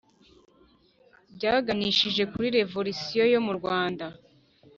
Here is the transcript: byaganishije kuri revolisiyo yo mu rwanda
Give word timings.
byaganishije 1.35 2.23
kuri 2.31 2.47
revolisiyo 2.57 3.23
yo 3.33 3.39
mu 3.45 3.51
rwanda 3.57 4.05